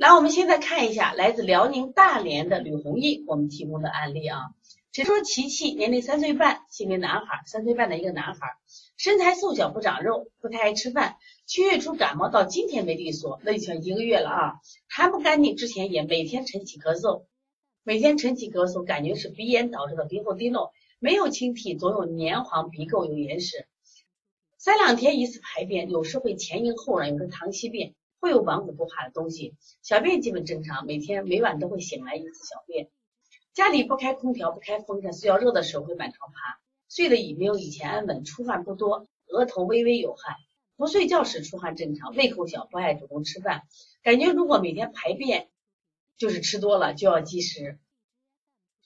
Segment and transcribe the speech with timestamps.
[0.00, 4.54] 来，我们现在看一下来自辽宁大连的吕红毅我们提供的案例啊。
[4.92, 8.56] 只说琪琪年龄三岁半，性别男孩，三岁半的一个男孩，
[8.96, 11.16] 身材瘦小不长肉，不太爱吃饭。
[11.44, 14.54] 七月初感冒到今天没利索，那已经一个月了啊。
[14.88, 17.24] 痰不干净，之前也每天晨起咳嗽，
[17.82, 23.66] 每天晨起咳嗽，感觉是鼻炎导致的鼻后滴漏，没有清涕，总有黏黄鼻垢有眼屎。
[24.56, 29.54] 三两天一次排便，有时会前硬后软，有时溏稀便，会有顽固不化的东西。
[29.82, 32.88] 小便基本正常，每天每晚都会醒来一次小便。
[33.52, 40.36] 家里不开空调，不开风扇，睡觉热的时候会满床爬，睡得也没有以前安稳，出汗不多，额头微微有汗，
[40.76, 43.62] 不睡觉时出汗正常，胃口小，不爱主动吃饭，
[44.02, 45.48] 感觉如果每天排便
[46.16, 47.78] 就是吃多了就要及时。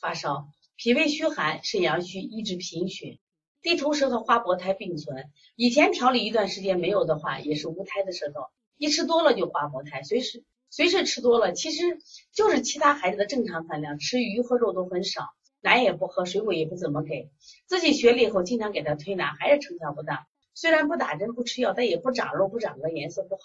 [0.00, 3.18] 发烧，脾胃虚寒，肾阳虚，一直贫血，
[3.62, 10.44] 地头蛇和花薄胎并存，以前调理一段时间没有的话，也是无胎的舌头，一吃多了就花薄胎，随时。
[10.68, 11.98] 随时吃多了，其实
[12.32, 17.30] 就是其他孩子的正常饭量，吃鱼和肉都很少，奶也不喝，水果也不怎么给。
[17.66, 20.26] 自己学了以后，经常给他推拿，还是成效不大。
[20.54, 23.42] 虽然不打针不吃药，但也不长肉，不长个颜色不好，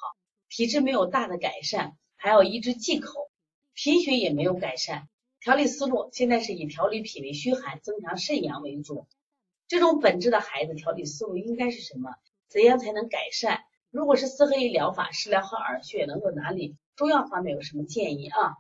[0.50, 3.30] 体质没有大的改善，还要一直忌口，
[3.74, 5.08] 贫血也没有改善。
[5.40, 9.08] 调理思路现在是以调理脾胃虚寒、增强肾阳为主。
[9.68, 12.10] 这种本质的孩子，调理思路应该是什么？
[12.50, 13.62] 怎样才能改善？
[13.92, 16.76] 如果是四合一疗法，食疗和耳穴能够哪里？
[16.96, 18.56] 中药方面有什么建议啊？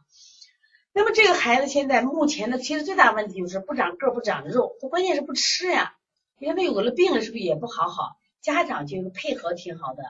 [0.93, 5.95] 那么这个孩子现在目前的其实最大问题就是不长个不长肉，他关键是不吃呀。
[6.37, 8.17] 你看他有了病了，是不是也不好好？
[8.41, 10.03] 家长就是配合挺好的。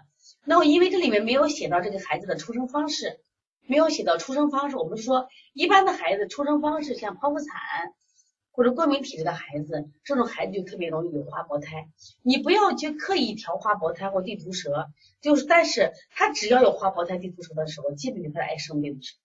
[0.44, 3.19] 那么因为这里面没有写到这个孩子的出生方式，
[3.67, 7.94] 没有写到出生方式，我们说一般的孩子出生方式像剖腹产
[8.52, 11.89] 或者过敏体质的孩子，这种孩子就特别容易有花薄胎。
[12.21, 14.89] 你不要去刻意调花薄胎或地图舌。
[15.21, 19.19] 就是，但是他只要有花薄胎、地图舌的时候，基本就是爱生病的时候，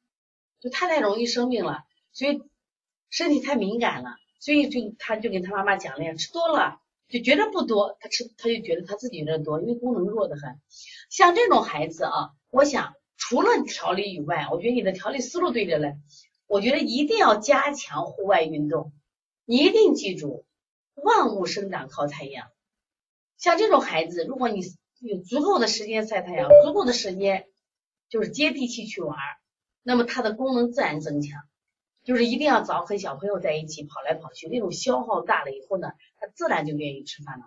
[0.60, 2.42] 就他太容易生病了，所以
[3.08, 10.60] 身体太敏感了，所以就他就跟他妈妈讲了，吃多了就觉得不多，他吃他就觉得他自己有点多，因为功能弱的很。
[11.08, 15.96] 像这种孩子啊，我想除了调理以外，我觉得你的调理思路对着嘞，
[16.46, 18.92] 我觉得一定要加强户外运动，
[19.46, 20.44] 你一定记住，
[20.94, 22.48] 万物生长靠太阳。
[23.38, 24.62] 像这种孩子，如果你。
[24.98, 27.46] 有足够的时间晒太阳，足够的时间
[28.08, 29.14] 就是接地气去玩，
[29.82, 31.42] 那么他的功能自然增强。
[32.02, 37.44] 就是一定要早和小朋友在一起跑来跑去，那种消耗大了以后呢，他自然就愿意吃饭了。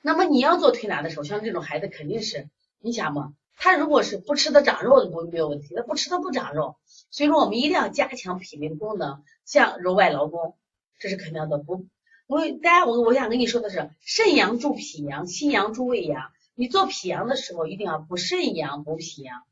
[0.00, 2.48] 那么你要做推拿的时候，像这种孩子肯定是，
[2.78, 6.78] 你想嘛，他如果是不吃的长肉，不没有问题；他不吃他不长肉，
[7.10, 10.56] 所以说我们一定要加强脾胃功能，像揉外劳宫，
[10.98, 11.86] 这是肯定的不。
[12.26, 16.32] 我大家我我想跟你说的是，肾阳助脾阳，心阳助胃阳。
[16.54, 19.42] 你做脾阳的时候，一定要补肾阳，补脾阳，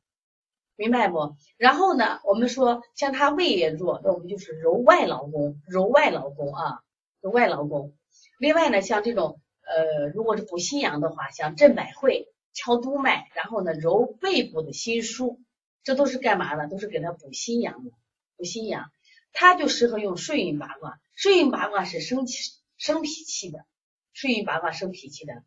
[0.77, 1.37] 明白不？
[1.57, 6.81] 然后呢，我们说像他胃也弱，那我们就是揉外劳宫，揉外劳宫啊，
[7.21, 7.93] 揉外劳宫。
[8.39, 15.39] 另外呢，像这种呃，如果是补心阳的话，像镇百会、敲督脉，然后呢揉背部的心腧，
[15.83, 16.69] 这都是干嘛的？
[16.69, 17.91] 都是给他补心阳的，
[18.37, 18.91] 补心阳。
[19.33, 22.53] 他就适合用顺运八卦，顺运八卦是生气。
[22.79, 23.65] 生脾气的，
[24.13, 25.45] 顺运八卦生脾气的。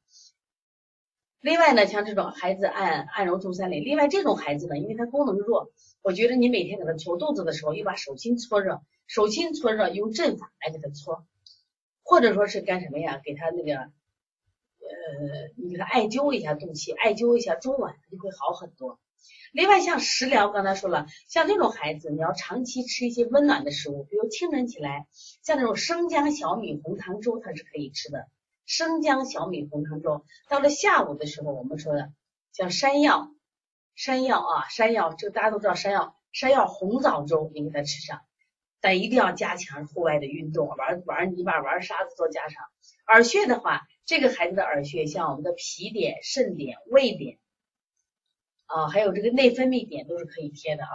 [1.41, 3.81] 另外呢，像这种孩子按按揉足三里。
[3.81, 5.69] 另外这种孩子呢，因为他功能弱，
[6.01, 11.27] 我觉得你每天给他搓肚子的时候，又把手心搓热，手心搓热，用阵法来给他搓，
[12.03, 13.19] 或者说是干什么呀？
[13.21, 13.91] 给他那个呃，
[15.57, 18.97] 你给他艾灸一下肚脐，艾灸一下中脘，就会好很多。
[19.51, 25.07] 另外像食疗，刚才说了，像这种孩子，你要长期吃一些温暖的食物，比如清晨起来，
[25.43, 28.27] 像那种生姜小米红糖粥，它是可以吃的。
[28.65, 32.11] 生姜小米红糖粥，到了下午的时候，我们说的
[32.51, 33.31] 像山药，
[33.95, 38.21] 山药啊，山药，这大家都知道山药，山药红枣粥，你给他吃上，
[38.81, 42.63] 但一定要加强户外的运动，玩玩泥巴，玩沙子做加上。
[43.07, 47.37] 耳穴的话，这个孩子的耳穴像我们的脾点、肾点、胃点。
[48.65, 50.89] 啊，还有这个内分泌点都是可以贴的啊。